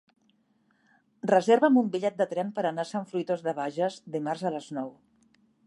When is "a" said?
2.87-2.91, 4.51-4.57